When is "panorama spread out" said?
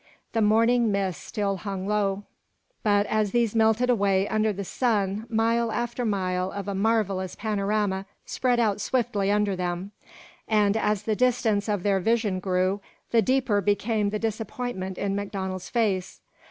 7.35-8.81